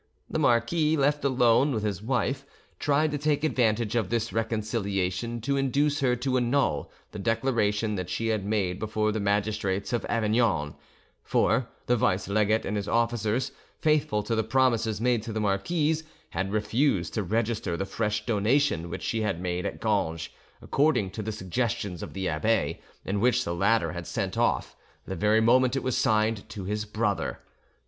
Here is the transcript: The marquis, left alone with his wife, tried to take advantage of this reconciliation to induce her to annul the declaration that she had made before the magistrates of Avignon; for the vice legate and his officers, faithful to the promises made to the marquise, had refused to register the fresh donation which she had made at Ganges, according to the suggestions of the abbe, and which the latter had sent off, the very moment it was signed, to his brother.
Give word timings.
The 0.27 0.39
marquis, 0.39 0.97
left 0.97 1.23
alone 1.23 1.73
with 1.75 1.83
his 1.83 2.01
wife, 2.01 2.43
tried 2.79 3.11
to 3.11 3.19
take 3.19 3.43
advantage 3.43 3.95
of 3.95 4.09
this 4.09 4.33
reconciliation 4.33 5.41
to 5.41 5.57
induce 5.57 5.99
her 5.99 6.15
to 6.15 6.37
annul 6.37 6.91
the 7.11 7.19
declaration 7.19 7.93
that 7.97 8.09
she 8.09 8.29
had 8.29 8.43
made 8.43 8.79
before 8.79 9.11
the 9.11 9.19
magistrates 9.19 9.93
of 9.93 10.03
Avignon; 10.09 10.73
for 11.23 11.69
the 11.85 11.95
vice 11.95 12.27
legate 12.27 12.65
and 12.65 12.77
his 12.77 12.87
officers, 12.87 13.51
faithful 13.77 14.23
to 14.23 14.33
the 14.33 14.43
promises 14.43 14.99
made 14.99 15.21
to 15.21 15.31
the 15.31 15.39
marquise, 15.39 16.03
had 16.31 16.51
refused 16.51 17.13
to 17.13 17.21
register 17.21 17.77
the 17.77 17.85
fresh 17.85 18.25
donation 18.25 18.89
which 18.89 19.03
she 19.03 19.21
had 19.21 19.39
made 19.39 19.67
at 19.67 19.79
Ganges, 19.79 20.29
according 20.63 21.11
to 21.11 21.21
the 21.21 21.31
suggestions 21.31 22.01
of 22.01 22.13
the 22.13 22.27
abbe, 22.27 22.81
and 23.05 23.21
which 23.21 23.43
the 23.43 23.53
latter 23.53 23.91
had 23.91 24.07
sent 24.07 24.35
off, 24.35 24.75
the 25.05 25.15
very 25.15 25.41
moment 25.41 25.75
it 25.75 25.83
was 25.83 25.95
signed, 25.95 26.49
to 26.49 26.63
his 26.63 26.85
brother. 26.85 27.37